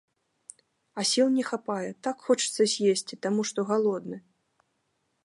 А 1.01 1.05
сіл 1.09 1.27
не 1.35 1.43
хапае, 1.49 1.91
так 2.07 2.25
хочацца 2.29 2.61
з'есці, 2.73 3.21
таму 3.27 3.41
што 3.51 3.59
галодны. 3.73 4.17